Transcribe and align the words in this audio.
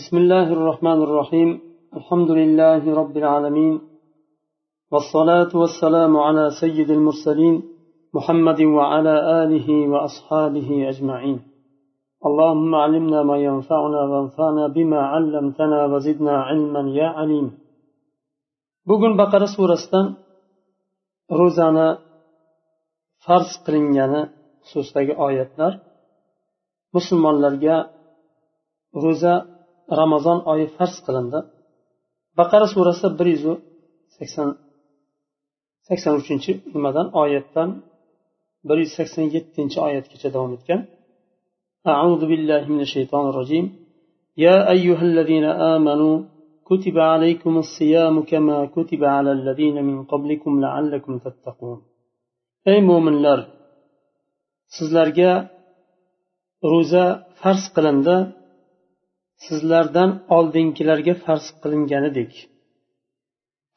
بسم 0.00 0.16
الله 0.16 0.46
الرحمن 0.56 1.02
الرحيم. 1.06 1.50
الحمد 1.98 2.30
لله 2.30 2.82
رب 3.00 3.16
العالمين. 3.22 3.74
والصلاة 4.92 5.52
والسلام 5.60 6.12
على 6.16 6.44
سيد 6.60 6.90
المرسلين 6.90 7.62
محمد 8.16 8.60
وعلى 8.76 9.14
آله 9.42 9.68
وأصحابه 9.92 10.68
أجمعين. 10.92 11.38
اللهم 12.26 12.74
علمنا 12.74 13.22
ما 13.22 13.36
ينفعنا 13.48 14.00
وانفعنا 14.10 14.64
بما 14.76 15.00
علمتنا 15.12 15.78
وزدنا 15.92 16.34
علما 16.48 16.82
يا 17.00 17.08
عليم. 17.18 17.46
bugun 18.88 19.12
baqara 19.20 19.46
surasidan 19.56 20.06
ro'zani 21.40 21.88
farz 23.24 23.50
qilingani 23.64 24.22
xususidagi 24.66 25.12
oyatlar 25.26 25.72
musulmonlarga 26.94 27.76
ro'za 29.04 29.53
ramazon 29.99 30.39
oyi 30.51 30.65
farz 30.75 30.95
qilindi 31.05 31.39
baqara 32.39 32.67
surasi 32.73 33.07
bir 33.19 33.27
yuz 33.33 33.45
sakson 34.17 34.49
sakson 35.87 36.13
uchinchi 36.21 36.51
nimadan 36.73 37.07
oyatdan 37.21 37.69
bir 38.67 38.77
yuz 38.83 38.91
sakson 38.97 39.25
yettinchi 39.35 39.77
oyatgacha 39.87 40.29
davom 40.35 40.53
etgan 40.59 40.81
أعوذ 41.93 42.21
بالله 42.31 42.63
من 42.73 42.81
الشيطان 42.87 43.25
الرجيم 43.31 43.65
يا 44.45 44.57
أيها 44.75 45.03
الذين 45.11 45.45
آمنوا 45.75 46.15
كتب 46.69 46.95
عليكم 47.11 47.53
الصيام 47.63 48.15
كما 48.31 48.57
كتب 48.75 49.01
على 49.15 49.31
الذين 49.39 49.77
من 49.89 49.97
قبلكم 50.11 50.51
لعلكم 50.65 51.13
تتقون 51.25 51.79
أي 52.67 52.77
مؤمن 52.89 53.15
لر 53.25 53.39
sizlarga 54.77 55.31
ro'za 56.71 57.05
farz 57.39 57.63
qilindi 57.75 58.15
Sizlardan 59.44 60.10
oldingilarga 60.36 61.14
farz 61.24 61.46
qilinganidek 61.62 62.32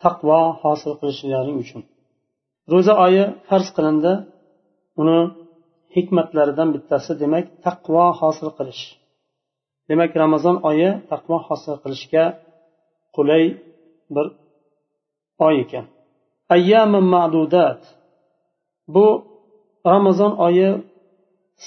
taqvo 0.04 0.40
hosil 0.62 0.94
qilishlaring 1.00 1.58
uchun. 1.64 1.82
Ro'za 2.72 2.94
oyi 3.06 3.24
farz 3.48 3.68
qilindi 3.76 4.14
uni 5.02 5.20
hikmatlaridan 5.96 6.70
bittasi 6.76 7.12
demak 7.22 7.46
taqvo 7.66 8.06
hosil 8.20 8.50
qilish. 8.58 8.84
Demak 9.90 10.12
ramazon 10.24 10.58
oyi 10.70 10.90
taqvo 11.12 11.38
hosil 11.48 11.76
qilishga 11.84 12.24
qulay 13.16 13.44
bir 14.16 14.28
oy 15.48 15.56
ekan. 15.64 15.86
Ayyami 16.56 17.02
ma'dudat. 17.14 17.82
Bu 18.94 19.06
ramazon 19.94 20.34
oyi 20.48 20.70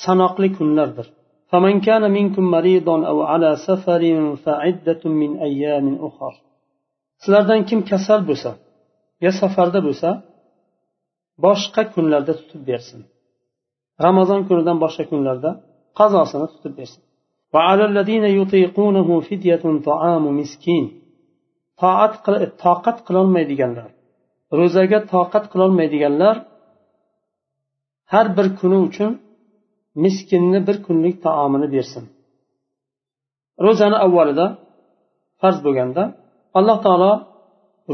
sanoqli 0.02 0.48
kunlardir. 0.56 1.06
فمن 1.51 1.75
كان 1.87 2.03
منكم 2.17 2.43
مريضا 2.55 3.07
أو 3.07 3.17
على 3.31 3.55
سفر 3.67 4.01
فعدة 4.45 5.01
من 5.21 5.31
أيام 5.47 5.87
أخر 6.09 6.33
sizlardan 7.23 7.61
kim 7.69 7.79
kasal 7.91 8.21
bo'lsa 8.29 8.51
yo 9.25 9.31
safarda 9.41 9.79
bo'lsa 9.87 10.09
boshqa 11.45 11.83
kunlarda 11.93 12.33
tutib 12.39 12.61
bersin 12.69 12.99
ramazon 14.05 14.41
kunidan 14.47 14.77
boshqa 14.83 15.03
kunlarda 15.11 15.49
qazosini 15.99 16.47
tutib 16.53 16.73
bersin 16.79 17.01
toqat 22.63 22.97
qilolmaydiganlar 23.07 23.89
ro'zaga 24.59 24.99
toqat 25.13 25.45
qilolmaydiganlar 25.51 26.35
har 28.13 28.27
bir 28.37 28.47
kuni 28.59 28.77
uchun 28.87 29.11
miskinni 30.04 30.58
bir 30.68 30.76
kunlik 30.86 31.16
taomini 31.26 31.68
bersin. 31.74 32.04
Ro'zani 33.64 33.96
avvalida 34.06 34.46
farz 35.40 35.58
bo'lganda 35.66 36.02
alloh 36.58 36.78
taolo 36.86 37.12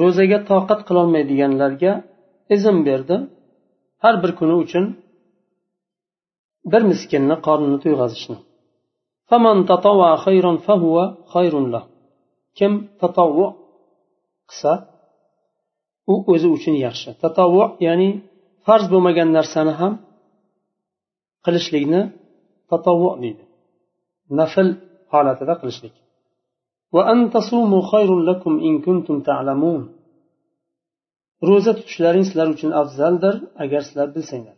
ro'zaga 0.02 0.38
toqat 0.50 0.80
qilolmaydiganlarga 0.88 1.92
izn 2.54 2.77
berdi. 2.88 3.16
Har 4.04 4.14
bir 4.22 4.30
kuni 4.38 4.55
uchun 4.64 4.84
bir 6.72 6.83
miskinni 6.90 7.36
qornini 7.46 7.78
to'yg'azishni. 7.84 8.36
Kim 12.58 12.72
tatovvu 13.00 13.46
qilsa 14.50 14.72
u 16.12 16.14
o'zi 16.33 16.48
uchun 16.56 16.74
yaxshi. 16.86 17.08
Tatovvu 17.22 17.64
ya'ni 17.86 18.08
farz 18.66 18.86
bo'lmagan 18.92 19.28
narsani 19.39 19.72
ham 19.80 19.92
qilishlikni 21.46 22.01
tatovvu 22.70 23.11
deydi. 23.23 23.45
Nafl 24.39 24.68
holatida 25.12 25.55
qilishlik. 25.61 25.95
Ro'za 31.48 31.73
tutishlaring 31.79 32.24
sizlar 32.29 32.48
uchun 32.55 32.70
afzaldir 32.80 33.34
agar 33.64 33.80
sizlar 33.89 34.08
bilsanglar. 34.17 34.57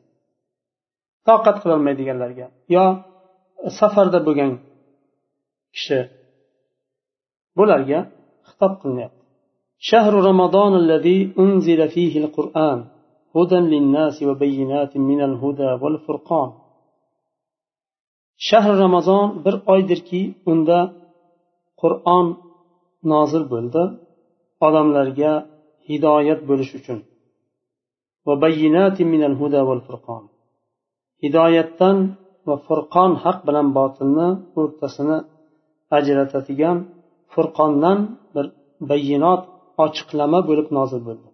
Toqat 1.28 1.56
qilolmaydiganlarga 1.62 2.46
yo 2.74 2.84
safarda 3.78 4.18
bo'lgan 4.26 4.52
kishi 5.74 6.00
bularga 7.58 8.00
xitob 8.48 8.72
qilinyapti. 8.80 9.22
Shahru 9.88 10.18
ramazon 10.28 10.72
allazi 10.80 11.16
unzila 11.42 11.86
fihi 11.94 12.18
alquran 12.24 12.78
hudan 13.34 13.64
linnas 13.72 14.16
va 14.28 14.34
bayyinatin 14.42 15.02
minal 15.10 15.34
huda 15.42 15.68
wal 15.82 15.96
furqon 16.06 16.48
shahri 18.46 18.74
ramazon 18.84 19.24
bir 19.44 19.54
oydirki 19.72 20.20
unda 20.50 20.78
qur'on 21.80 22.26
nozil 23.12 23.44
bo'ldi. 23.52 23.82
Odamlarga 24.66 25.32
hidoyat 25.88 26.40
bo'lish 26.48 26.72
uchun. 26.78 26.98
Hidoyatdan 31.22 31.96
va 32.48 32.56
furqon 32.66 33.10
haq 33.24 33.38
bilan 33.48 33.66
botilni 33.78 34.28
o'rtasini 34.60 35.18
ajratadigan 35.98 36.76
furqondan 37.32 37.98
bir 38.34 38.46
bayinot 38.90 39.42
ochiqlama 39.84 40.40
bo'lib 40.48 40.68
nozil 40.78 41.00
bo'ldi. 41.08 41.28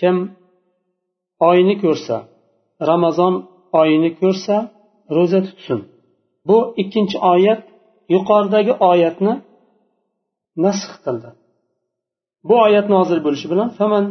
Kim 0.00 0.16
oyni 1.50 1.74
ko'rsa 1.84 2.16
ramazon 2.90 3.34
oyini 3.80 4.10
ko'rsa 4.20 4.56
ro'za 5.16 5.40
tutsin. 5.46 5.78
Bu 6.48 6.58
ikkinchi 6.82 7.16
oyat 7.32 7.62
yuqoridagi 8.14 8.72
oyatni 8.90 9.34
nasx 10.64 10.92
qildi. 11.04 11.28
Bu 12.48 12.54
oyat 12.66 12.86
nozil 12.94 13.18
bo'lishi 13.26 13.46
bilan 13.52 13.68
faman 13.78 14.04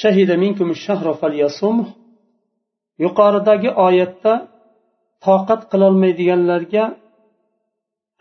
shahida 0.00 0.34
minkum 0.44 0.68
yuqoridagi 3.04 3.70
oyatda 3.86 4.32
toqat 5.26 5.62
qilolmaydiganlarga 5.72 6.84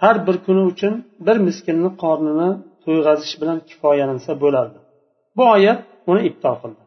har 0.03 0.15
bir 0.27 0.37
kuni 0.45 0.61
uchun 0.71 0.93
bir 1.27 1.37
miskinni 1.47 1.89
qornini 2.03 2.49
to'yg'azish 2.83 3.35
bilan 3.41 3.59
kifoyalansa 3.69 4.31
bo'lardi. 4.43 4.79
Bu 5.37 5.43
oyat 5.55 5.79
uni 6.11 6.21
ibto 6.29 6.51
qildi. 6.61 6.83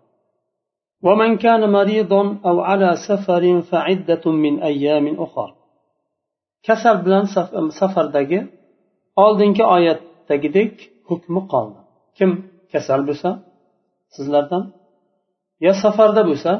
ومن 1.08 1.38
كان 1.38 1.62
مريضا 1.78 2.24
أو 2.46 2.56
على 2.62 2.90
سفر 3.08 3.44
فعدة 3.62 4.32
من 4.32 4.54
أيام 4.72 5.06
أخر 5.26 5.50
kasal 6.68 7.06
bilan 7.06 7.26
safardagi 7.80 8.40
oldingi 9.24 9.64
oyatdagidek 9.76 10.74
hukmi 11.10 11.42
qoldi 11.52 11.80
kim 12.18 12.30
kasal 12.72 13.02
bo'lsa 13.10 13.30
sizlardan 14.16 14.64
yo 15.66 15.72
safarda 15.84 16.22
bo'lsa 16.30 16.52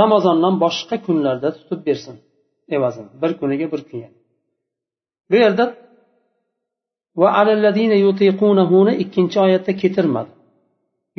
ramazondan 0.00 0.54
boshqa 0.64 0.96
kunlarda 1.06 1.48
tutib 1.58 1.80
bersin 1.86 2.16
evazini 2.76 3.10
bir 3.22 3.30
kuniga 3.40 3.66
bir 3.72 3.82
kun 3.88 4.00
bu 5.30 5.36
yerda 5.44 5.64
va 7.20 7.28
ikkinchi 9.04 9.36
oyatda 9.46 9.72
keltirmadi 9.82 10.30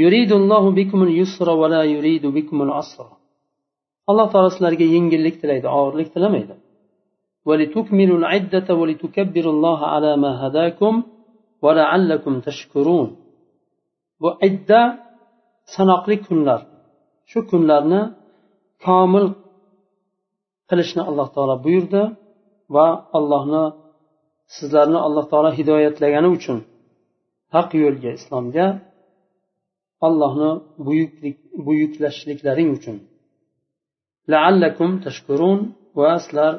يريد 0.04 0.31
الله 0.40 0.64
بكم 0.80 1.00
اليسر 1.08 1.48
ولا 1.62 1.81
يريد 1.96 2.24
بكم 2.38 2.58
العسر 2.68 3.08
alloh 4.12 4.28
taolo 4.34 4.50
sizlarga 4.56 4.86
yengillik 4.96 5.36
tilaydi 5.42 5.68
og'irlik 5.80 6.10
tilamaydi 6.16 6.56
ولتكملوا 7.50 8.18
العدة 8.22 8.68
ولتكبروا 8.81 9.54
الله 9.56 9.80
على 9.94 10.12
ما 10.24 10.31
هداكم 10.44 10.94
ولعلكم 11.64 12.34
تشكرون 12.48 13.10
bu 14.22 14.30
idda 14.48 14.81
sanoqli 15.75 16.16
kunlar 16.25 16.60
shu 17.31 17.40
kunlarni 17.52 18.02
komil 18.86 19.25
qilishni 20.69 21.02
alloh 21.10 21.28
taolo 21.36 21.56
buyurdi 21.66 22.04
va 22.75 22.88
allohni 23.18 23.64
sizlarni 24.58 25.00
alloh 25.08 25.25
taolo 25.31 25.50
hidoyatlagani 25.60 26.30
uchun 26.38 26.58
haq 27.56 27.69
yo'lga 27.84 28.12
islomga 28.19 28.66
allohni 30.08 30.52
buyuklik 30.88 31.38
buyuklashliklaring 31.66 32.69
uchun 32.78 32.98
laallakum 34.31 34.92
tashkurun 35.06 35.60
va 36.00 36.12
sizlar 36.24 36.54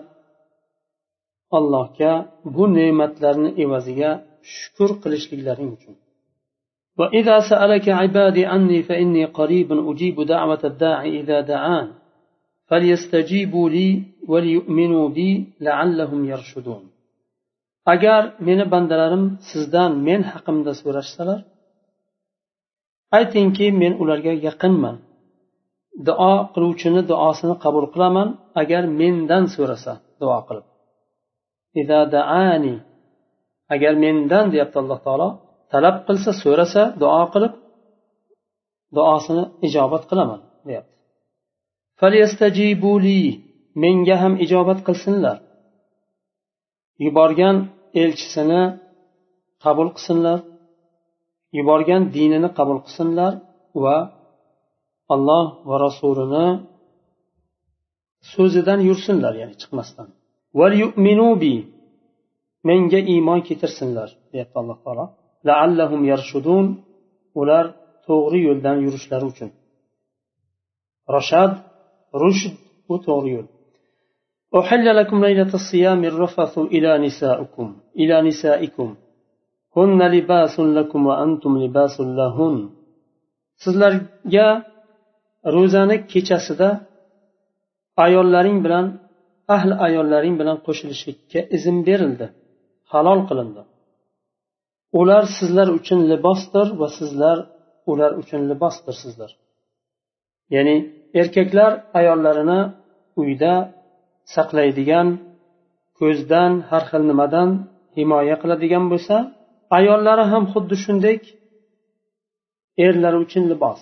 allohga 1.58 2.12
bu 2.54 2.64
ne'matlarni 2.78 3.50
evaziga 3.64 4.10
shukur 4.56 4.90
qilishliklaring 5.02 5.72
uchun 5.78 5.96
وإذا 7.00 7.36
سألك 7.50 7.86
عبادي 7.88 8.42
عني 8.52 8.78
فإني 8.88 9.24
قريب 9.38 9.68
أجيب 9.90 10.16
دعوة 10.34 10.62
الداعي 10.64 11.20
إذا 11.20 11.38
دعان 11.40 11.88
فليستجيبوا 12.68 13.68
لي 13.76 13.88
وليؤمنوا 14.30 15.08
بي 15.16 15.28
لعلهم 15.66 16.20
يرشدون 16.32 16.84
agar 17.94 18.22
meni 18.46 18.64
bandalarim 18.74 19.24
sizdan 19.50 19.92
men 20.06 20.20
haqimda 20.32 20.72
so'rashsalar 20.82 21.38
aytingki 23.17 23.65
men 23.81 23.93
ularga 24.01 24.33
yaqinman. 24.47 24.95
Duo 26.07 26.33
qiluvchini 26.53 27.01
duosini 27.11 27.55
qabul 27.63 27.85
qilaman 27.93 28.27
agar 28.61 28.83
mendan 28.99 29.43
so'rasa 29.55 29.93
duo 30.21 30.39
qilib. 30.47 30.65
Agar 33.73 33.93
mendan 34.03 34.45
deyapti 34.53 34.77
alloh 34.81 34.99
taolo 35.05 35.29
talab 35.71 35.95
qilsa 36.07 36.31
so'rasa 36.43 36.81
duo 37.01 37.23
qilib 37.33 37.53
duosini 38.95 39.43
ijobat 39.67 40.03
qilaman 40.09 40.41
deyapti. 40.67 40.93
Menga 43.83 44.15
ham 44.23 44.33
ijobat 44.45 44.79
qilsinlar. 44.87 45.37
Yuborgan 47.05 47.57
elchisini 48.01 48.63
qabul 49.63 49.89
qilsinlar. 49.95 50.39
yuborgan 51.58 52.02
dinini 52.16 52.48
qabul 52.58 52.78
qilsinlar 52.86 53.32
va 53.84 53.96
alloh 55.14 55.46
va 55.68 55.76
rasulini 55.86 56.46
so'zidan 58.32 58.80
yursinlar 58.88 59.34
ya'ni 59.40 59.54
chiqmasdan 59.60 60.08
menga 62.68 63.00
iymon 63.12 63.40
keltirsinlar 63.48 64.08
deyapti 64.32 64.56
alloh 64.62 64.78
taolo 64.84 65.04
laallahum 65.48 66.02
yarshudun 66.10 66.64
ular 67.40 67.64
to'g'ri 68.06 68.38
yo'ldan 68.48 68.76
yurishlari 68.84 69.26
uchun 69.32 69.50
rashad 71.16 71.52
rushd 72.22 72.54
bu 72.88 72.96
to'g'ri 73.08 73.30
yo'l 73.36 73.48
أحل 74.60 74.86
لكم 74.96 75.24
ليلة 75.24 75.52
الصيام 75.60 76.04
الرفث 76.04 76.54
إلى 76.58 76.90
نسائكم 77.06 77.76
إلى 78.00 78.16
نسائكم 78.28 78.88
sizlarga 83.63 84.47
ro'zani 85.55 85.97
kechasida 86.11 86.69
ayollaring 88.05 88.57
bilan 88.65 88.85
ahli 89.55 89.73
ayollaring 89.87 90.35
bilan 90.41 90.57
qo'shilishlikka 90.65 91.39
izn 91.57 91.77
berildi. 91.87 92.25
Halol 92.91 93.19
qilindi. 93.29 93.61
Ular 94.99 95.23
sizlar 95.37 95.67
uchun 95.77 95.99
libosdir 96.11 96.67
va 96.79 96.87
sizlar 96.99 97.37
ular 97.91 98.11
uchun 98.21 98.41
libosdirsizlar 98.51 99.31
ya'ni 100.55 100.75
erkaklar 101.21 101.71
ayollarini 101.99 102.59
uyda 103.21 103.53
saqlaydigan 104.35 105.07
ko'zdan 105.99 106.51
har 106.69 106.83
xil 106.89 107.03
nimadan 107.11 107.49
himoya 107.97 108.35
qiladigan 108.41 108.85
bo'lsa 108.91 109.15
ayollari 109.77 110.25
ham 110.31 110.43
xuddi 110.53 110.75
shunday 110.83 111.17
erlari 112.85 113.17
uchun 113.25 113.43
libos. 113.51 113.81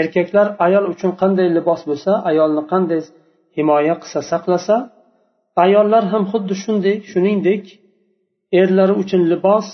Erkaklar 0.00 0.46
ayol 0.66 0.84
uchun 0.92 1.10
qanday 1.20 1.48
libos 1.58 1.80
bo'lsa 1.90 2.12
ayolni 2.30 2.62
qanday 2.72 3.00
himoya 3.56 3.94
qilsa 4.02 4.20
saqlasa 4.32 4.76
ayollar 5.64 6.04
ham 6.12 6.24
xuddi 6.32 6.54
shunday 6.62 6.96
shuningdek 7.10 7.64
erlari 8.60 8.94
uchun 9.02 9.22
libos 9.32 9.68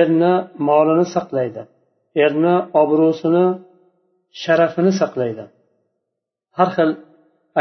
erni 0.00 0.32
molini 0.68 1.06
saqlaydi 1.14 1.62
erni 2.24 2.54
obro'sini 2.82 3.46
sharafini 4.42 4.92
saqlaydi. 5.00 5.44
Har 6.56 6.68
xil 6.76 6.90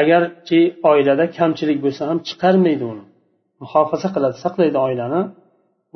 agarchi 0.02 0.60
oilada 0.92 1.26
kamchilik 1.38 1.80
bo'lsa 1.86 2.02
ham 2.10 2.20
chiqarmaydi 2.28 2.84
uni. 2.94 3.06
Muhofaza 3.62 4.10
qiladi 4.16 4.38
saqlaydi 4.46 4.78
oilani. 4.88 5.22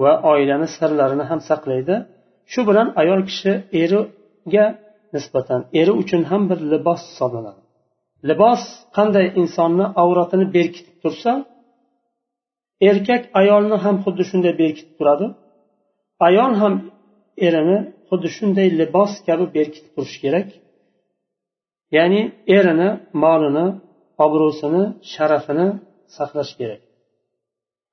Va 0.04 0.12
oilani 0.32 0.68
sirlarini 0.76 1.26
ham 1.32 1.40
saqlaydi. 1.50 1.96
Shu 2.52 2.62
bilan 2.70 2.88
ayol 3.02 3.22
kishi 3.30 3.52
eriga 3.82 4.66
nisbatan 5.16 5.62
eri 5.82 5.92
uchun 6.02 6.22
ham 6.32 6.42
bir 6.50 6.60
libos 6.72 7.02
hisoblanadi. 7.10 7.62
Libos 8.30 8.64
qanday 8.98 9.28
insonni 9.42 9.86
avratini 10.04 10.46
berkitib 10.56 10.96
tursa 11.04 11.32
erkak 12.90 13.24
ayolni 13.42 13.78
ham 13.86 13.96
xuddi 14.04 14.24
shunday 14.30 14.54
berkitib 14.62 14.94
turadi 15.00 15.28
ayol 16.28 16.54
ham 16.62 16.74
erini 17.48 17.78
xuddi 18.10 18.30
shunday 18.38 18.68
libos 18.80 19.12
kabi 19.28 19.46
berkitib 19.58 19.92
turishi 19.96 20.20
kerak. 20.26 20.48
Ya'ni 21.98 22.22
erini 22.58 22.90
molini 23.24 23.66
obro'sini 24.26 24.84
sharafini 25.14 25.68
saqlash 26.18 26.54
kerak. 26.60 26.82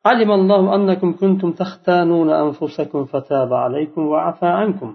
علم 0.06 0.32
الله 0.40 0.62
أنكم 0.76 1.10
كنتم 1.22 1.50
تختانون 1.62 2.30
أنفسكم 2.46 3.02
فتاب 3.12 3.52
عليكم 3.54 4.02
وعفى 4.12 4.50
عنكم 4.60 4.90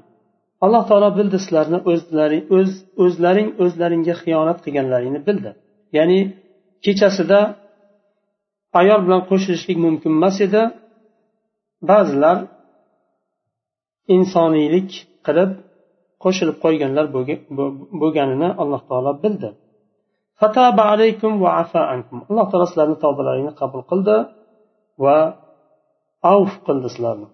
alloh 0.65 0.82
taolo 0.91 1.09
bildi 1.19 1.38
sizlarni 1.44 1.79
o'zlaring 1.91 2.44
o'z 2.56 2.70
o'zlaring 3.05 3.49
o'zlaringga 3.65 4.15
xiyonat 4.23 4.59
qilganlaringni 4.65 5.20
bildi 5.29 5.50
ya'ni 5.97 6.19
kechasida 6.85 7.41
ayol 8.81 9.00
bilan 9.06 9.23
qo'shilishlik 9.31 9.79
mumkin 9.87 10.11
emas 10.19 10.37
edi 10.47 10.62
ba'zilar 11.91 12.37
insoniylik 14.17 14.91
qilib 15.26 15.50
qo'shilib 16.25 16.56
qo'yganlar 16.65 17.05
bo'lganini 18.03 18.49
alloh 18.62 18.81
taolo 18.91 19.12
bildi 19.25 19.50
alloh 22.31 22.47
taolo 22.50 22.67
sizlarni 22.70 22.97
tavbalaringni 23.05 23.53
qabul 23.61 23.82
qildi 23.91 24.17
Va 25.04 25.18
avf 26.34 26.54
qildi 26.66 26.90
sizlarni 26.94 27.28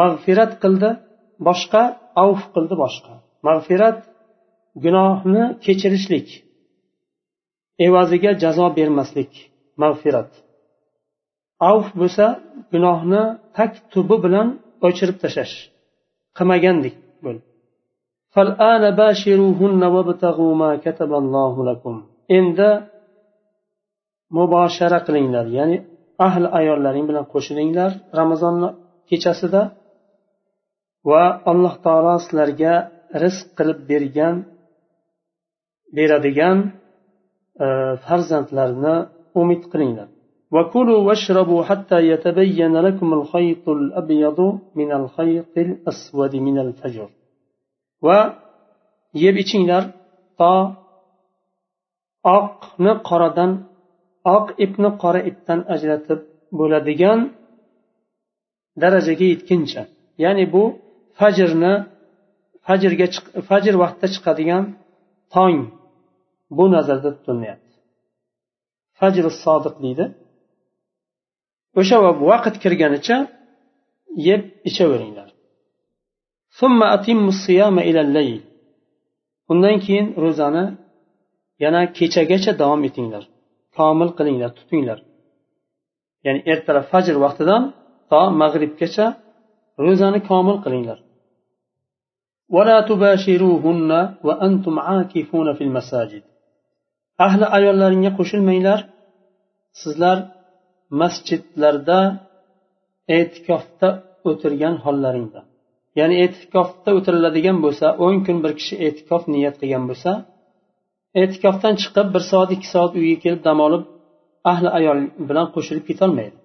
mag'firat 0.00 0.52
qildi 0.62 0.90
boshqa 1.48 1.82
avf 2.24 2.42
qildi 2.54 2.74
boshqa. 2.84 3.12
Mag'firat 3.48 3.98
gunohni 4.84 5.44
kechirishlik 5.64 6.28
evaziga 7.86 8.30
jazo 8.42 8.66
bermaslik 8.78 9.32
mag'firat. 9.82 10.30
Avf 11.70 11.88
bo'lsa 12.00 12.26
gunohni 12.72 13.22
tak 13.56 13.72
tubi 13.92 14.16
bilan 14.24 14.48
o'chirib 14.86 15.16
tashlash 15.22 15.54
qilmagandek 16.38 16.94
endi 22.38 22.70
muboshara 24.36 24.98
qilinglar 25.06 25.46
ya'ni 25.58 25.78
ahli 26.27 26.47
ayollaring 26.59 27.05
bilan 27.09 27.25
qo'shilinglar 27.33 27.91
ramazon 28.19 28.55
kechasida 29.09 29.61
va 31.09 31.23
alloh 31.51 31.73
taolo 31.85 32.13
sizlarga 32.23 32.73
rizq 33.23 33.47
qilib 33.57 33.79
bergan 33.89 34.35
beradigan 35.97 36.57
e, 37.63 37.67
farzandlarni 38.05 38.95
umid 39.41 39.63
qilinglar 39.73 40.09
وكلوا 40.55 40.99
واشربوا 41.07 41.61
حتى 41.69 41.97
يتبين 42.11 42.73
لكم 42.87 43.09
الخيط 43.19 43.65
الأبيض 43.79 44.39
من 44.79 44.89
الخيط 44.99 45.53
الأسود 45.57 46.33
من 46.47 46.55
الفجر 46.65 47.09
va 48.05 48.19
yeb 49.23 49.35
ichinglar 49.43 49.83
to 50.39 50.53
oqni 52.37 52.93
qoradan 53.09 53.51
oq 54.36 54.46
ipni 54.64 54.90
qora 55.02 55.20
ipdan 55.30 55.60
ajratib 55.74 56.20
bo'ladigan 56.58 57.20
darajaga 58.82 59.26
yetguncha 59.32 59.82
ya'ni 60.24 60.44
bu 60.54 60.62
fajrni 61.18 61.74
fajrga 62.66 63.06
fajr 63.48 63.74
vaqtida 63.82 64.08
chiqadigan 64.14 64.64
tong 65.34 65.58
bu 66.56 66.64
nazarda 66.74 67.10
tutilyapti. 67.16 67.74
Fajr 68.98 69.24
sodiq 69.44 69.74
deydi. 69.84 70.04
O'sha 71.80 71.96
vaqt 72.30 72.54
kirganicha 72.62 73.16
yeb 74.28 74.42
ichaveringlar. 74.68 75.28
Undan 79.52 79.76
keyin 79.84 80.06
ro'zani 80.22 80.64
yana 81.64 81.82
kechagacha 81.98 82.52
davom 82.60 82.82
etinglar. 82.88 83.24
Komil 83.78 84.10
qilinglar 84.18 84.50
tutinglar. 84.58 84.98
Ya'ni 86.26 86.40
ertalab 86.52 86.86
fajr 86.92 87.16
vaqtidan 87.24 87.62
to 88.10 88.20
mag'ribgacha 88.42 89.06
ro'zani 89.84 90.20
komil 90.30 90.56
qilinglar. 90.64 90.98
Ahli 97.26 97.46
ayollaringga 97.56 98.10
qo'shilmanglar. 98.18 98.80
Sizlar 99.80 100.18
masjidlarda 101.00 102.00
e'tikofda 103.16 103.88
o'tirgan 104.28 104.74
hollaringda. 104.84 105.40
Ya'ni 105.98 106.16
e'tikofda 106.24 106.90
o'tiriladigan 106.98 107.58
bo'lsa 107.64 107.86
o'n 108.04 108.16
kun 108.26 108.36
bir 108.44 108.52
kishi 108.58 108.74
e'tikof 108.86 109.22
niyat 109.34 109.54
qilgan 109.60 109.84
bo'lsa 109.90 110.10
e'tikofdan 111.20 111.74
chiqib 111.82 112.08
bir 112.14 112.22
soat 112.30 112.50
ikki 112.56 112.68
soat 112.74 112.92
uyga 113.00 113.16
kelib 113.24 113.40
dam 113.48 113.58
olib 113.66 113.84
ahli 114.50 114.68
ayol 114.78 114.98
bilan 115.28 115.46
qo'shilib 115.54 115.84
ketolmaydi 115.90 116.38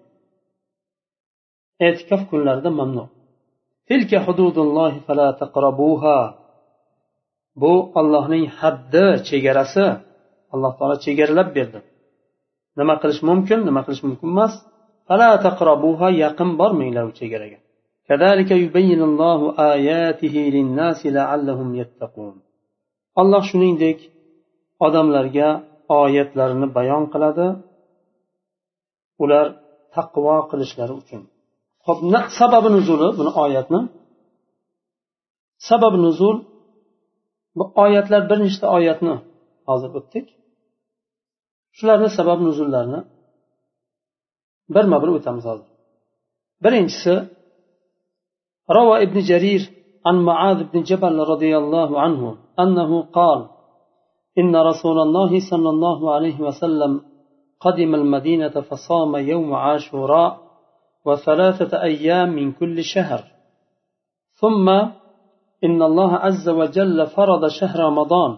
e'tikof 1.87 2.21
kunlarida 2.29 2.69
mamnu 2.79 3.03
bu 7.61 7.73
ollohning 7.99 8.45
haddi 8.59 9.05
chegarasi 9.29 9.85
alloh 10.53 10.71
taolo 10.77 10.95
chegaralab 11.05 11.49
berdi. 11.57 11.79
Nima 12.79 12.95
qilish 13.01 13.21
mumkin 13.29 13.59
nima 13.67 13.81
qilish 13.85 14.03
mumkin 14.07 14.27
emas. 14.35 14.53
Yaqin 16.23 16.49
bormanglar 16.59 17.03
u 17.11 17.13
chegaraga. 17.19 17.59
Alloh 23.21 23.43
shuningdek 23.49 23.97
odamlarga 24.86 25.48
oyatlarini 26.00 26.66
bayon 26.76 27.04
qiladi 27.12 27.46
ular 29.22 29.46
taqvo 29.94 30.36
qilishlari 30.50 30.94
uchun 31.02 31.22
hop 31.86 31.98
sababi 32.40 32.68
nuzuli 32.76 33.08
buni 33.18 33.30
oyatni 33.44 33.80
sababi 35.68 35.98
nuzul 36.06 36.36
bu 37.58 37.64
oyatlar 37.84 38.22
bir 38.30 38.38
nechta 38.44 38.66
oyatni 38.76 39.14
hozir 39.68 39.90
o'tdik 39.98 40.26
shularni 41.76 42.08
sabab 42.18 42.38
nuzullarini 42.46 43.00
birma 44.74 44.96
bir 45.02 45.10
o'tamiz 45.16 45.44
hozir 45.50 45.68
birinchisi 46.64 47.14
روى 48.78 48.96
ابن 49.06 49.18
جرير 49.30 49.62
عن 50.06 50.16
معاذ 50.28 50.58
بن 50.70 50.78
جبل 50.82 51.16
رضي 51.32 51.52
الله 51.62 51.90
عنه 52.00 52.22
أنه 52.58 52.90
قال 53.18 53.40
إن 54.37 54.55
رسول 54.55 54.99
الله 54.99 55.39
صلى 55.51 55.69
الله 55.69 56.13
عليه 56.13 56.41
وسلم 56.41 57.01
قدم 57.59 57.95
المدينة 57.95 58.49
فصام 58.49 59.15
يوم 59.15 59.53
عاشوراء 59.53 60.37
وثلاثة 61.05 61.81
أيام 61.81 62.29
من 62.29 62.51
كل 62.51 62.83
شهر. 62.83 63.23
ثم 64.41 64.69
إن 65.63 65.81
الله 65.81 66.13
عز 66.15 66.49
وجل 66.49 67.07
فرض 67.07 67.47
شهر 67.47 67.79
رمضان 67.79 68.37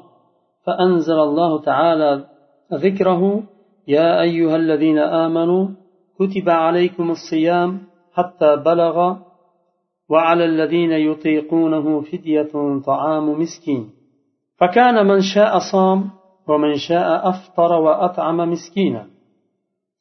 فأنزل 0.65 1.19
الله 1.19 1.61
تعالى 1.61 2.25
ذكره 2.73 3.43
يا 3.87 4.21
أيها 4.21 4.55
الذين 4.55 4.97
آمنوا 4.97 5.67
كتب 6.19 6.49
عليكم 6.49 7.11
الصيام 7.11 7.81
حتى 8.13 8.55
بلغ 8.55 9.15
وعلى 10.09 10.45
الذين 10.45 10.91
يطيقونه 10.91 12.01
فدية 12.01 12.81
طعام 12.85 13.41
مسكين. 13.41 13.89
فكان 14.57 15.07
من 15.07 15.21
شاء 15.21 15.59
صام 15.71 16.09
ومن 16.47 16.75
شاء 16.75 17.29
أفطر 17.29 17.74
وأطعم 17.74 18.38
مسكينا. 18.38 19.07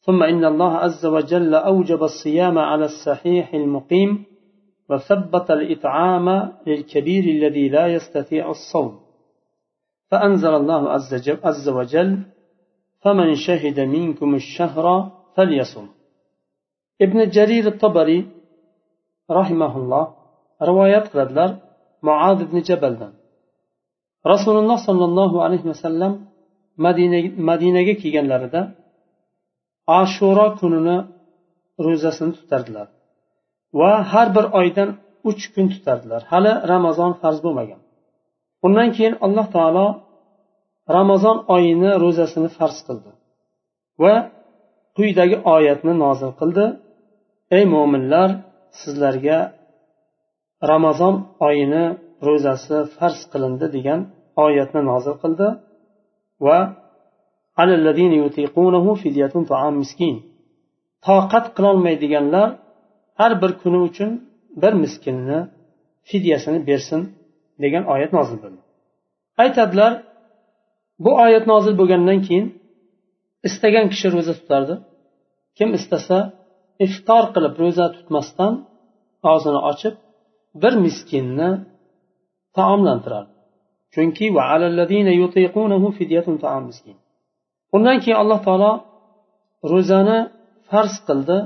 ثم 0.01 0.23
إن 0.23 0.45
الله 0.45 0.77
عز 0.77 1.07
وجل 1.07 1.55
أوجب 1.55 2.03
الصيام 2.03 2.59
على 2.59 2.85
الصحيح 2.85 3.55
المقيم 3.55 4.25
وثبت 4.91 5.51
الإطعام 5.51 6.53
للكبير 6.67 7.25
الذي 7.25 7.69
لا 7.69 7.87
يستطيع 7.87 8.51
الصوم. 8.51 9.01
فأنزل 10.11 10.55
الله 10.55 10.91
عز 11.45 11.69
وجل 11.69 12.19
فمن 13.01 13.35
شهد 13.35 13.81
منكم 13.81 14.35
الشهر 14.35 15.13
فليصم. 15.37 15.89
ابن 17.03 17.29
جرير 17.29 17.67
الطبري 17.67 18.29
رحمه 19.31 19.77
الله 19.77 20.15
روايات 20.63 21.17
قدلر 21.17 21.57
معاذ 22.03 22.45
بن 22.45 22.61
جبل 22.61 23.13
rasululloh 24.33 24.79
sollallohu 24.89 25.37
alayhi 25.47 25.67
vasallam 25.73 26.13
madinaga 27.49 27.95
kelganlarida 28.03 28.61
ashuro 30.01 30.47
kunini 30.61 30.97
ro'zasini 31.87 32.33
tutardilar 32.39 32.89
va 33.79 33.93
har 34.13 34.29
bir 34.37 34.47
oydan 34.61 34.89
uch 35.31 35.45
kun 35.55 35.67
tutardilar. 35.75 36.21
Hali 36.33 36.53
ramazon 36.73 37.13
farz 37.21 37.39
bo'lmagan. 37.45 37.81
Undan 38.67 38.89
keyin 38.97 39.15
alloh 39.27 39.47
taolo 39.57 39.87
ramazon 40.97 41.37
oyini 41.57 41.91
ro'zasini 42.03 42.51
farz 42.59 42.79
qildi 42.87 43.11
va 44.03 44.15
quyidagi 44.97 45.37
oyatni 45.55 45.93
nozil 46.05 46.31
qildi. 46.41 46.65
Ey 47.57 47.65
mo'minlar 47.75 48.29
sizlarga 48.81 49.39
ramazon 50.73 51.15
oyini 51.49 51.85
ro'zasi 52.29 52.77
farz 52.97 53.21
qilindi 53.33 53.67
degan 53.77 54.01
oyatni 54.45 54.81
nozil 54.91 55.15
qildi. 55.23 55.49
Va 56.47 56.59
toqat 61.07 61.47
qilolmaydiganlar 61.57 62.49
har 63.21 63.33
bir 63.43 63.53
kuni 63.63 63.79
uchun 63.89 64.11
bir 64.63 64.73
miskinni 64.83 65.39
fidyasini 66.09 66.59
bersin 66.69 67.01
degan 67.65 67.85
oyat 67.95 68.11
nozil 68.19 68.39
bo'ldi. 68.43 68.61
Aytadilar 69.43 69.93
bu 71.05 71.11
oyat 71.25 71.45
nozil 71.53 71.75
bo'lgandan 71.81 72.19
keyin 72.27 72.47
istagan 73.49 73.87
kishi 73.93 74.07
ro'za 74.15 74.35
tutardi. 74.41 74.75
Kim 75.59 75.69
istasa 75.79 76.19
iftor 76.87 77.25
qilib 77.35 77.55
ro'za 77.63 77.87
tutmasdan 77.97 78.53
og'zini 79.33 79.61
ochib 79.71 79.95
bir 80.63 80.75
miskinni 80.85 81.51
taomlantirardi 82.59 83.33
chunki 83.95 84.27
undan 87.75 87.97
keyin 88.03 88.19
alloh 88.23 88.41
taolo 88.47 88.73
ro'zani 89.73 90.19
farz 90.69 90.95
qildi 91.09 91.39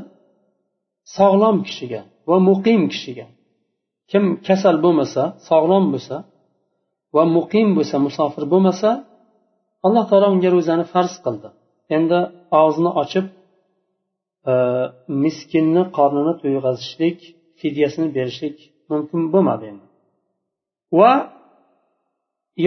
sog'lom 1.17 1.57
kishiga 1.67 2.01
va 2.29 2.37
muqim 2.49 2.83
kishiga. 2.93 3.27
Kim 4.11 4.25
kasal 4.47 4.77
bo'lmasa 4.85 5.23
sog'lom 5.49 5.85
bo'lsa 5.93 6.17
va 7.17 7.23
muqim 7.37 7.69
bo'lsa 7.79 7.97
musofir 8.07 8.45
bo'lmasa 8.53 8.91
alloh 9.87 10.05
taolo 10.11 10.27
unga 10.35 10.51
ro'zani 10.57 10.85
farz 10.93 11.15
qildi. 11.25 11.49
Endi 11.97 12.19
og'zini 12.63 12.91
ochib 13.03 13.27
e, 14.51 14.53
miskinni 15.25 15.83
qornini 15.97 16.35
to'yg'azishlik 16.41 17.19
fidyasini 17.61 18.09
berishlik 18.17 18.57
mumkin 18.91 19.21
bo'lmadi 19.35 19.65
endi. 19.73 19.87
Va 20.99 21.13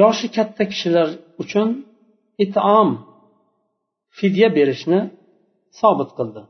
yoshi 0.02 0.28
katta 0.38 0.64
kishilar 0.72 1.08
uchun 1.44 1.68
itom 2.46 2.88
fidya 4.18 4.48
berishni 4.58 5.00
sobit 5.80 6.12
qildi. 6.18 6.42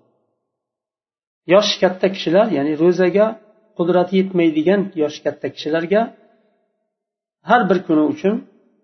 Yoshi 1.54 1.76
katta 1.84 2.08
kishilar 2.16 2.48
ya'ni 2.58 2.74
ro'zaga 2.82 3.26
qudrati 3.78 4.14
yetmaydigan 4.20 4.82
yoshi 5.02 5.20
katta 5.26 5.48
kishilarga 5.56 6.02
har 7.50 7.62
bir 7.70 7.80
kuni 7.88 8.04
uchun 8.14 8.36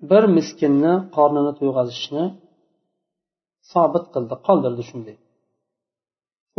bir 0.10 0.24
miskinni 0.38 0.94
qornini 1.15 1.51
to'yg'azishni 1.60 2.24
sobit 3.72 4.06
qildi 4.13 4.36
qoldirdi 4.48 4.84
shunday. 4.89 5.15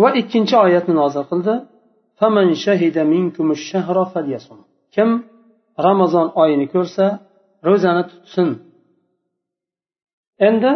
Va 0.03 0.09
ikkinchi 0.21 0.55
oyatni 0.65 0.95
nozil 1.03 1.25
qildi. 1.31 1.55
Kim 4.95 5.11
ramazon 5.88 6.28
oyini 6.42 6.68
ko'rsa 6.74 7.06
ro'zani 7.68 8.04
tutsin 8.12 8.50
endi 10.48 10.72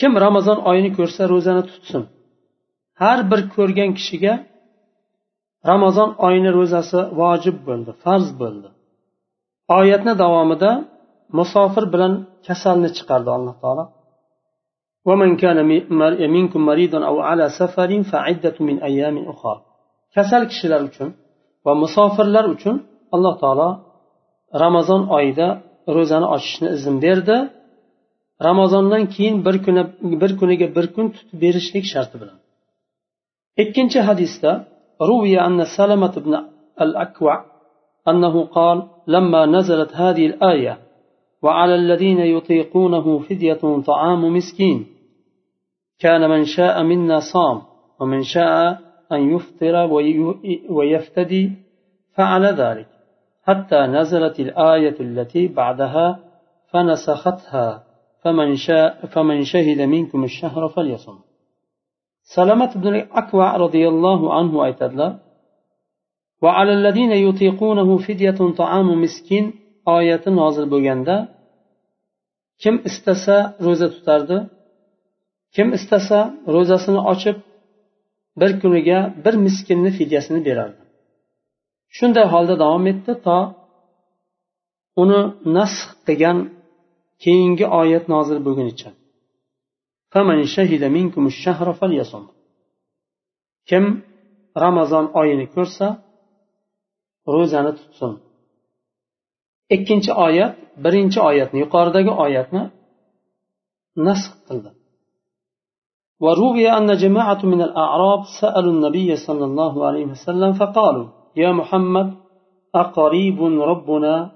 kim 0.00 0.12
ramazon 0.24 0.58
oyini 0.70 0.90
ko'rsa 0.98 1.22
ro'zani 1.32 1.62
tutsin 1.70 2.02
har 3.02 3.18
bir 3.30 3.40
ko'rgan 3.54 3.90
kishiga 3.98 4.34
ramazon 5.70 6.10
oyini 6.26 6.50
ro'zasi 6.58 6.98
vojib 7.20 7.56
bo'ldi 7.68 7.90
farz 8.02 8.28
bo'ldi 8.40 8.68
oyatni 9.78 10.12
davomida 10.22 10.70
musofir 11.38 11.84
bilan 11.94 12.12
kasalni 12.46 12.90
chiqardi 12.96 13.30
alloh 13.38 13.56
taolo 13.64 13.84
ومن 15.08 15.30
كان 15.42 15.58
منكم 16.36 16.60
مريضا 16.70 16.98
أو 17.10 17.16
على 17.28 17.44
سفر 17.60 17.90
فعدة 18.12 18.56
من 18.68 18.76
أيام 18.90 19.16
أخرى 19.32 19.58
kasal 20.14 20.42
kishilar 20.50 20.80
uchun 20.88 21.08
va 21.66 21.72
musofirlar 21.82 22.44
uchun 22.54 22.76
alloh 23.15 23.35
taolo 23.41 23.69
ramazon 24.63 25.01
oyida 25.17 25.47
ro'zani 25.95 26.27
ochishni 26.35 26.67
izn 26.77 26.95
berdi 27.05 27.37
ramazondan 28.47 29.03
keyin 29.13 29.35
bir 29.45 29.55
kuni 29.65 29.83
bir 30.21 30.31
kuniga 30.39 30.67
bir 30.77 30.85
kun 30.95 31.05
tutib 31.15 31.37
berishlik 31.43 31.85
sharti 31.93 32.15
bilan 32.21 32.37
ikkinchi 33.63 33.99
hadisda 34.09 34.51
أنه 38.07 38.45
قال 38.45 38.77
لما 39.07 39.45
نزلت 39.45 39.91
هذه 39.93 40.25
الآية 40.25 40.77
وعلى 41.41 41.75
الذين 41.75 42.19
يطيقونه 42.19 43.19
فدية 43.19 43.81
طعام 43.85 44.35
مسكين 44.37 44.85
كان 45.99 46.29
من 46.29 46.45
شاء 46.45 46.83
منا 46.83 47.19
صام 47.19 47.61
ومن 47.99 48.21
شاء 48.23 48.79
أن 49.11 49.35
يفطر 49.35 49.75
ويفتدي 50.69 51.51
فعل 52.15 52.45
ذلك 52.45 52.92
حتى 53.47 53.79
نزلت 53.97 54.39
الآية 54.39 54.97
التي 54.99 55.47
بعدها 55.47 56.19
فنسختها 56.71 57.83
فمن 58.21 58.55
شاء 58.55 59.05
فمن 59.05 59.43
شهد 59.43 59.79
منكم 59.81 60.23
الشهر 60.23 60.69
فليصم. 60.69 61.17
سلمة 62.35 62.71
بن 62.75 62.95
الأكوع 62.95 63.57
رضي 63.57 63.87
الله 63.87 64.33
عنه 64.33 64.65
أيتدلا 64.65 65.19
وعلى 66.41 66.73
الذين 66.73 67.11
يطيقونه 67.11 67.97
فدية 67.97 68.39
طعام 68.57 69.01
مسكين 69.01 69.45
آية 69.87 70.23
نازل 70.29 70.69
بوغندا 70.69 71.17
kim 72.63 72.75
istasa 72.89 73.55
ro'za 73.65 73.87
tutardi 73.95 74.37
kim 75.55 75.67
istasa 75.77 76.19
ro'zasini 76.55 77.01
ochib 77.13 77.37
bir 78.39 78.51
kuniga 78.61 78.99
bir 79.25 79.35
miskinni 79.45 79.91
fidyasini 79.97 80.39
berardi 80.47 80.82
shunday 81.96 82.26
holda 82.32 82.54
davom 82.62 82.84
etdi 82.92 83.12
to 83.26 83.38
uni 85.02 85.20
nasx 85.56 85.78
qilgan 86.06 86.38
keyingi 87.22 87.66
oyat 87.80 88.04
nozil 88.14 88.38
bo'lgunicha 88.46 88.90
kim 93.68 93.84
ramazon 94.64 95.06
oyini 95.20 95.46
ko'rsa 95.54 95.86
ro'zani 97.34 97.72
tutsin 97.78 98.12
ikkinchi 99.76 100.10
oyat 100.26 100.52
birinchi 100.84 101.18
oyatni 101.30 101.58
yuqoridagi 101.64 102.12
oyatni 102.24 102.62
nasx 104.06 104.32
qildi 104.48 104.70
وروي 106.24 106.66
أن 106.78 106.88
جماعة 107.04 107.40
من 107.52 107.60
الأعراب 107.68 108.20
سألوا 108.40 108.72
النبي 108.76 109.16
صلى 109.26 109.44
الله 109.44 109.74
عليه 109.86 110.04
وسلم 110.12 110.50
فقالوا 110.60 111.06
يا 111.35 111.51
محمد 111.51 112.13
أقريب 112.75 113.43
ربنا 113.43 114.31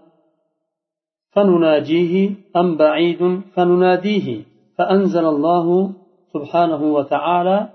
فنناجيه 1.33 2.35
أم 2.55 2.77
بعيد 2.77 3.41
فنناديه؟ 3.53 4.43
فأنزل 4.77 5.25
الله 5.25 5.93
سبحانه 6.33 6.81
وتعالى 6.93 7.69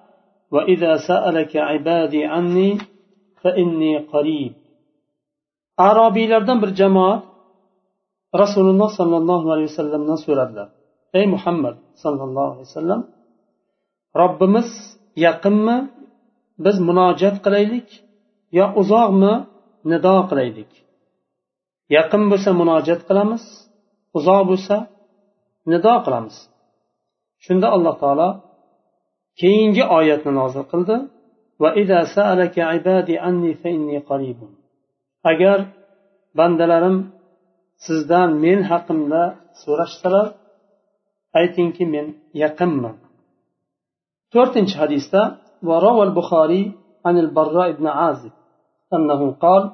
وإذا 0.50 0.96
سألك 1.08 1.56
عبادي 1.56 2.24
عني 2.24 2.78
فإني 3.42 3.98
قريب. 3.98 4.52
عربي 5.78 6.26
لردن 6.26 6.60
برجماعة 6.60 7.22
رسول 8.36 8.66
الله 8.70 8.88
صلى 8.98 9.16
الله 9.16 9.52
عليه 9.52 9.62
وسلم 9.62 10.00
نصر 10.12 10.32
الله 10.32 10.68
أي 11.14 11.26
محمد 11.26 11.76
صلى 11.94 12.24
الله 12.24 12.50
عليه 12.52 12.60
وسلم 12.60 13.04
ربمس 14.16 14.70
يقم 15.16 15.66
بز 16.58 16.76
munojat 16.80 17.42
قليلك 17.44 17.88
yo 18.57 18.65
uzoqmi 18.81 19.33
nido 19.91 20.15
qilaylik 20.29 20.71
yaqin 21.95 22.23
bo'lsa 22.31 22.49
munojat 22.61 23.01
qilamiz 23.09 23.43
uzoq 24.17 24.41
bo'lsa 24.49 24.75
nido 25.71 25.93
qilamiz 26.05 26.35
shunda 27.45 27.67
alloh 27.75 27.95
taolo 28.03 28.29
keyingi 29.41 29.83
oyatni 29.97 30.31
nozil 30.39 30.63
qildi 30.71 30.95
agar 35.31 35.59
bandalarim 36.39 36.97
sizdan 37.85 38.29
men 38.43 38.59
haqimda 38.71 39.23
so'rashsalar 39.61 40.27
aytingki 41.39 41.83
men 41.93 42.05
yaqinman 42.43 42.95
to'rtinchi 44.33 44.75
hadisda 44.83 45.21
وروى 45.63 46.03
البخاري 46.03 46.71
عن 47.05 47.17
البراء 47.17 47.71
بن 47.71 47.87
عازب 47.87 48.31
أنه 48.94 49.32
قال 49.32 49.70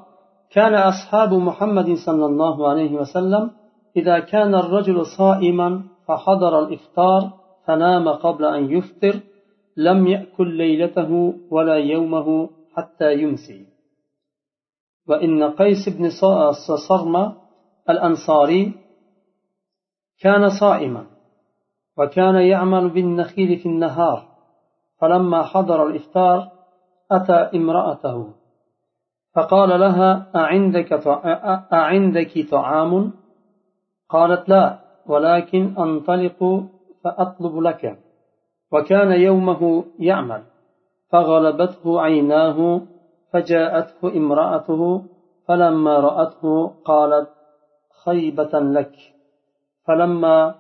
كان 0.51 0.75
أصحاب 0.75 1.35
محمد 1.35 1.95
صلى 2.07 2.27
الله 2.27 2.69
عليه 2.69 2.93
وسلم 2.93 3.51
إذا 3.97 4.19
كان 4.19 4.55
الرجل 4.55 5.07
صائما 5.07 5.83
فحضر 6.07 6.59
الإفطار 6.59 7.33
فنام 7.67 8.09
قبل 8.09 8.45
أن 8.45 8.71
يفطر 8.71 9.21
لم 9.77 10.07
يأكل 10.07 10.57
ليلته 10.57 11.35
ولا 11.51 11.75
يومه 11.75 12.51
حتى 12.75 13.15
يمسي. 13.15 13.67
وإن 15.09 15.45
قيس 15.45 15.89
بن 15.89 16.11
صرمة 16.89 17.37
الأنصاري 17.91 18.73
كان 20.21 20.49
صائما 20.61 21.07
وكان 21.99 22.35
يعمل 22.35 22.91
بالنخيل 22.91 23.59
في 23.59 23.67
النهار 23.67 24.29
فلما 25.01 25.43
حضر 25.43 25.87
الإفطار 25.87 26.51
أتى 27.11 27.57
امرأته 27.57 28.35
فقال 29.39 29.81
لها 29.81 30.27
أعندك 30.37 30.93
أعندك 31.73 32.51
طعام؟ 32.51 33.13
قالت 34.09 34.49
لا 34.49 34.79
ولكن 35.07 35.75
أنطلق 35.79 36.65
فأطلب 37.05 37.59
لك. 37.59 37.99
وكان 38.73 39.13
يومه 39.13 39.85
يعمل 39.99 40.43
فغلبته 41.11 42.01
عيناه 42.01 42.81
فجاءته 43.33 44.17
امرأته 44.17 45.03
فلما 45.49 46.01
رأته 46.01 46.67
قالت 46.85 47.29
خيبة 48.05 48.61
لك. 48.61 48.93
فلما 49.87 50.55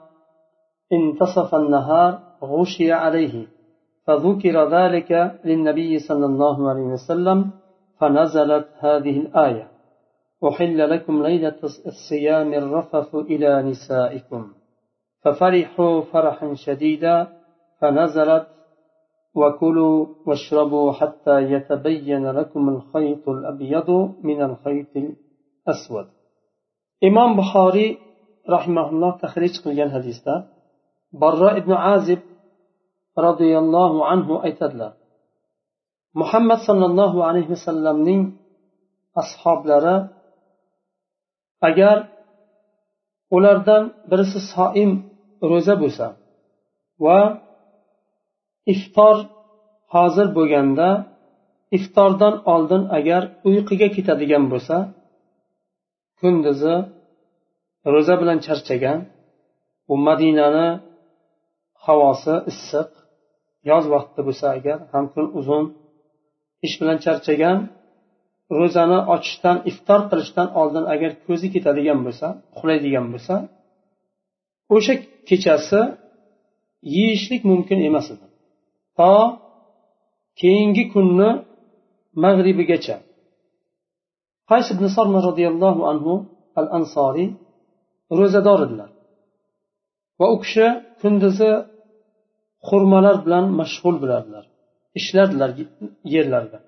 انتصف 0.92 1.54
النهار 1.54 2.18
غشي 2.44 2.92
عليه 2.92 3.46
فذكر 4.06 4.68
ذلك 4.70 5.40
للنبي 5.44 5.98
صلى 5.98 6.26
الله 6.26 6.70
عليه 6.70 6.82
وسلم. 6.82 7.50
فنزلت 8.00 8.68
هذه 8.78 9.20
الآية. 9.20 9.68
أحل 10.48 10.90
لكم 10.90 11.22
ليلة 11.22 11.58
الصيام 11.62 12.54
الرفث 12.54 13.14
إلى 13.14 13.62
نسائكم. 13.62 14.52
ففرحوا 15.22 16.00
فرحا 16.00 16.54
شديدا 16.54 17.28
فنزلت 17.80 18.46
وكلوا 19.34 20.06
واشربوا 20.26 20.92
حتى 20.92 21.42
يتبين 21.42 22.30
لكم 22.30 22.68
الخيط 22.68 23.28
الأبيض 23.28 23.90
من 24.22 24.42
الخيط 24.42 24.96
الأسود. 24.96 26.06
imom 27.08 27.30
buxoriy 27.38 27.90
rahimaulloh 28.54 29.12
tahrij 29.22 29.54
qilgan 29.62 29.90
hadisda 29.96 30.34
barro 31.22 31.50
ibn 31.60 31.72
azib 31.94 32.20
roziyallohu 33.26 33.98
anhu 34.12 34.34
aytadilar 34.46 34.92
muhammad 36.20 36.60
sollallohu 36.68 37.18
alayhi 37.28 37.50
vasallamning 37.54 38.22
ashoblari 39.22 39.96
agar 41.68 41.96
ulardan 43.36 43.82
birisi 44.10 44.40
soim 44.52 44.90
ro'za 45.50 45.74
bo'lsa 45.82 46.06
va 47.04 47.20
iftor 48.74 49.16
hozir 49.94 50.26
bo'lganda 50.38 50.88
iftordan 51.76 52.34
oldin 52.54 52.82
agar 52.98 53.22
uyquga 53.48 53.88
ketadigan 53.96 54.44
bo'lsa 54.52 54.76
kunduzi 56.20 56.76
ro'za 57.94 58.14
bilan 58.20 58.38
charchagan 58.46 58.98
u 59.92 59.94
madinani 60.06 60.68
havosi 61.86 62.34
issiq 62.50 62.90
yoz 63.70 63.84
vaqti 63.94 64.20
bo'lsa 64.28 64.46
agar 64.58 64.78
ham 64.92 65.04
kun 65.12 65.26
uzun 65.40 65.64
ish 66.66 66.74
bilan 66.80 66.98
charchagan 67.04 67.58
ro'zani 68.58 68.98
ochishdan 69.14 69.56
iftor 69.70 70.00
qilishdan 70.10 70.48
oldin 70.60 70.84
agar 70.94 71.10
ko'zi 71.26 71.46
ketadigan 71.54 71.98
bo'lsa 72.06 72.26
uxlaydigan 72.56 73.06
bo'lsa 73.12 73.34
o'sha 74.74 74.94
kechasi 75.28 75.80
yeyishlik 76.96 77.42
mumkin 77.50 77.78
emas 77.88 78.06
edi. 78.14 78.26
To 78.98 79.12
keyingi 80.40 80.84
kunni 80.94 81.30
mag'ribigacha. 82.24 82.96
Qays 84.50 84.66
ibn 84.74 84.84
sorma 84.96 85.18
roziyallohu 85.28 85.82
anhu 85.92 86.12
al 86.60 86.68
ansoriy 86.78 87.28
ro'zador 88.18 88.58
edilar. 88.66 88.90
Va 90.18 90.26
u 90.34 90.36
kishi 90.42 90.66
kunduzi 91.00 91.50
xurmalar 92.68 93.16
bilan 93.24 93.44
mashg'ul 93.60 93.96
bo'lardilar. 94.02 94.44
Ishlardilar 94.98 95.50
yerlarida 96.14 96.58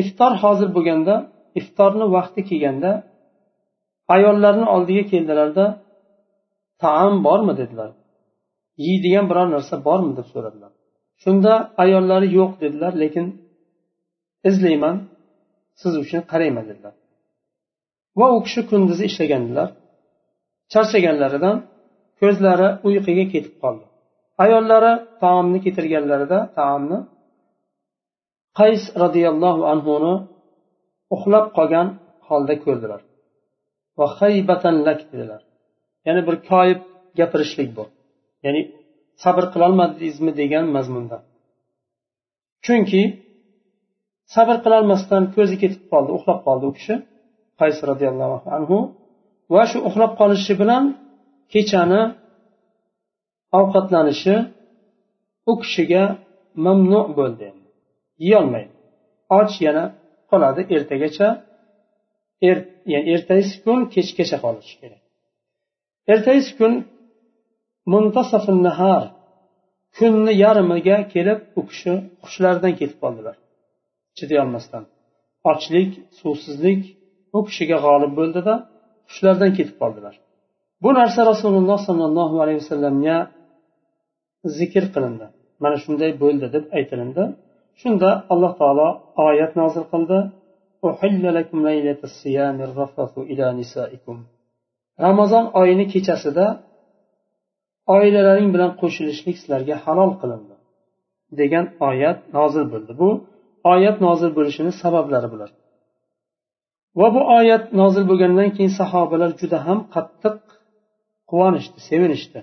iftor 0.00 0.32
hozir 0.42 0.68
bo'lganda 0.76 1.14
iftorni 1.60 2.06
vaqti 2.16 2.40
kelganda 2.50 2.90
ayollarni 4.14 4.66
oldiga 4.74 5.04
keldilarda 5.12 5.64
taom 6.82 7.14
bormi? 7.26 7.54
dedilar. 7.60 7.90
Yeydigan 8.86 9.24
biror 9.30 9.46
narsa 9.54 9.74
bormi? 9.88 10.12
deb 10.18 10.26
so'radilar. 10.32 10.72
Shunda 11.22 11.52
ayollari 11.82 12.28
yo'q 12.38 12.52
dedilar 12.62 12.92
lekin 13.02 13.26
izlayman 14.48 14.96
siz 15.80 15.92
uchun 16.02 16.20
qarayman 16.32 16.64
dedilar. 16.70 16.94
Va 18.18 18.26
u 18.36 18.38
kishi 18.46 18.60
kunduzi 18.70 19.04
ishlagandilar. 19.10 19.68
Charchaganlaridan 20.72 21.56
ko'zlari 22.20 22.68
uyquga 22.88 23.24
ketib 23.34 23.54
qoldi. 23.62 23.84
Ayollari 24.44 24.92
taomni 25.22 25.58
ketirganlarida 25.66 26.38
taomni 26.58 26.98
qays 28.58 28.82
roziyallohu 29.02 29.62
anhuni 29.72 30.14
uxlab 31.14 31.46
qolgan 31.56 31.86
holda 32.28 32.54
ko'rdilar. 32.64 33.00
Va 33.98 34.06
haybatan 34.18 34.76
lak 34.86 35.00
dedilar. 35.10 35.40
Ya'ni 36.06 36.22
bir 36.28 36.36
koyib 36.50 36.80
gapirishlik 37.18 37.68
bu. 37.76 37.84
Ya'ni 38.44 38.62
sabr 39.22 39.44
qilolmadingizmi 39.52 40.32
degan 40.40 40.64
mazmunda. 40.76 41.16
Chunki 42.64 43.02
sabr 44.34 44.56
qilolmasdan 44.64 45.24
ko'zi 45.34 45.56
ketib 45.62 45.82
qoldi 45.92 46.10
uxlab 46.18 46.38
qoldi 46.46 46.64
u 46.70 46.72
kishi 46.78 46.94
qays 47.60 47.76
roziyallohu 47.90 48.48
anhu. 48.56 48.78
Va 49.54 49.62
shu 49.70 49.78
uxlab 49.88 50.12
qolishi 50.20 50.52
bilan 50.60 50.84
kechani 51.52 52.02
ovqatlanishi 53.60 54.34
u 55.50 55.52
kishiga 55.62 56.04
mamnu 56.64 57.00
bo'ldi. 57.18 57.48
Yeyolmaydi. 58.24 58.74
Och 59.38 59.52
yana 59.66 59.84
qoladi 60.30 60.62
ertagacha. 60.76 61.28
Er, 62.48 62.58
ya'ni 62.92 63.08
ertasi 63.14 63.54
kun 63.64 63.78
kechgacha 63.94 64.38
qolishi 64.44 64.74
kerak. 64.80 65.02
Ertasi 66.12 66.50
kun 66.58 66.72
muntasafin 67.92 68.58
nahar. 68.68 69.04
Kunni 69.96 70.32
yarmiga 70.44 70.96
kelib 71.12 71.40
u 71.58 71.60
kishi 71.70 71.92
hushlaridan 72.24 72.72
ketib 72.80 72.98
qoldilar. 73.04 73.36
Chidayolmasdan 74.18 74.84
ochlik 75.52 75.90
suvsizlik 76.20 76.82
u 77.36 77.38
kishiga 77.48 77.78
g'olib 77.84 78.12
bo'ldida 78.20 78.54
hushlaridan 79.08 79.52
ketib 79.58 79.76
qoldilar. 79.82 80.14
Bu 80.82 80.90
narsa 80.98 81.20
rasululloh 81.32 81.78
sollallohu 81.88 82.36
alayhi 82.42 82.60
vasallamga 82.62 83.16
zikr 84.58 84.84
qilindi. 84.94 85.26
Mana 85.62 85.76
shunday 85.84 86.10
bo'ldi 86.22 86.46
deb 86.54 86.64
aytilindi. 86.78 87.24
Shunda 87.80 88.10
alloh 88.32 88.52
taolo 88.60 88.88
oyat 89.28 89.52
nozil 89.60 89.84
qildi. 89.92 90.18
Ramazon 95.06 95.44
oyini 95.60 95.86
kechasida 95.92 96.46
oilalaring 97.96 98.48
bilan 98.54 98.70
qo'shilishlik 98.80 99.36
sizlarga 99.40 99.76
halol 99.84 100.12
qilindi 100.20 100.54
degan 101.40 101.66
oyat 101.88 102.18
nozil 102.36 102.64
bo'ldi. 102.72 102.92
Bu 103.00 103.08
oyat 103.72 103.96
nozil 104.06 104.30
bo'lishini 104.36 104.72
sabablari 104.82 105.28
bular. 105.32 105.50
Va 107.00 107.08
bu 107.16 107.20
oyat 107.38 107.64
nozil 107.80 108.04
bo'lgandan 108.10 108.48
keyin 108.56 108.72
sahobalar 108.80 109.30
juda 109.40 109.58
ham 109.66 109.78
qattiq 109.94 110.36
quvonishdi 111.30 111.78
sevinishdi. 111.88 112.40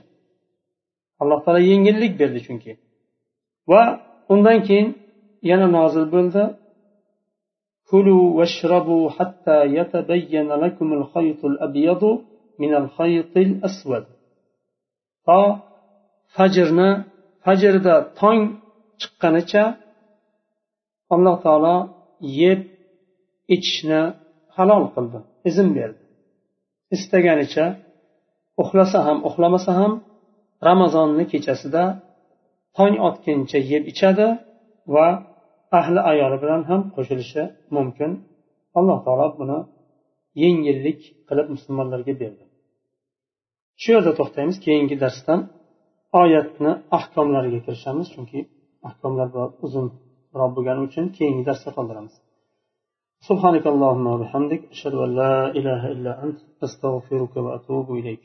Alloh 1.22 1.40
taolo 1.44 1.62
yengillik 1.72 2.14
berdi 2.22 2.40
chunki. 2.48 2.72
Va 3.72 3.82
undan 4.34 4.60
keyin 4.68 4.88
yana 5.51 5.67
nozil 5.77 6.07
bo'ldi 6.15 6.45
كلوا 7.93 8.25
واشربوا 8.39 9.05
حتى 9.17 9.59
يتبين 9.79 10.49
لكم 10.65 10.89
الخيط 10.99 11.41
الأبيض 11.53 12.03
من 12.63 12.73
الخيط 12.81 13.35
الأسود 13.37 14.05
to 15.27 15.41
fajrni 16.35 16.89
fajrda 17.45 17.95
tong 18.21 18.41
chiqqanicha 19.01 19.65
alloh 21.15 21.37
taolo 21.45 21.77
yeb 22.41 22.61
ichishni 23.55 24.01
halol 24.57 24.85
qildi 24.95 25.19
izn 25.49 25.69
berdi 25.77 26.03
istaganicha 26.97 27.67
uxlasa 28.63 28.99
ham 29.07 29.19
uxlamasa 29.29 29.73
ham 29.81 29.93
ramazonni 30.69 31.25
kechasida 31.33 31.85
tong 32.77 32.95
otguncha 33.09 33.59
yeb 33.71 33.83
ichadi 33.93 34.29
va 34.95 35.09
ahli 35.79 36.01
ayoli 36.13 36.37
bilan 36.43 36.63
ham 36.71 36.81
qo'shilishi 36.95 37.43
mumkin 37.77 38.11
alloh 38.79 38.99
taolo 39.07 39.27
buni 39.41 39.59
yengillik 40.43 41.01
qilib 41.29 41.47
musulmonlarga 41.55 42.13
berdi 42.23 42.45
shu 43.83 43.89
yerda 43.95 44.13
to'xtaymiz 44.19 44.57
keyingi 44.67 44.97
darsdan 45.05 45.41
oyatni 46.23 46.73
ahkomlariga 46.99 47.61
kirishamiz 47.67 48.07
chunki 48.15 48.41
ahkomlar 48.89 49.29
uzunroq 49.67 50.51
bo'lgani 50.57 50.81
uchun 50.89 51.05
keyingi 51.17 51.45
darsga 51.49 51.71
qoldiramiz 51.79 52.15
سبحانك 53.31 53.65
اللهم 53.75 54.07
وبحمدك 54.15 54.63
أشهد 54.75 54.95
أن 55.05 55.11
لا 55.21 55.35
إله 55.59 55.83
إلا 55.95 56.13
أنت 56.25 56.39
أستغفرك 56.67 57.35
وأتوب 57.45 57.87
إليك 58.01 58.25